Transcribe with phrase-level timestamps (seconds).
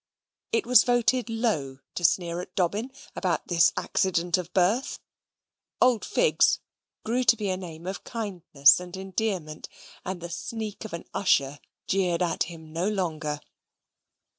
[0.51, 4.97] It was voted low to sneer at Dobbin about this accident of birth.
[5.79, 6.57] "Old Figs"
[7.05, 9.69] grew to be a name of kindness and endearment;
[10.03, 13.41] and the sneak of an usher jeered at him no longer.